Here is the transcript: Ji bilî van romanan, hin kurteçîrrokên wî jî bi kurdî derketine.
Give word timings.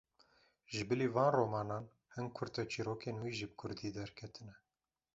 Ji 0.73 0.81
bilî 0.89 1.07
van 1.15 1.31
romanan, 1.39 1.85
hin 2.13 2.27
kurteçîrrokên 2.35 3.15
wî 3.23 3.31
jî 3.39 3.47
bi 3.49 3.55
kurdî 3.59 3.89
derketine. 3.97 4.55